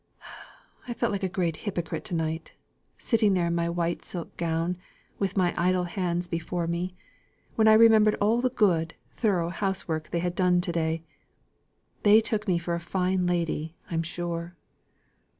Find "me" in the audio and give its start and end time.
6.65-6.95, 12.47-12.57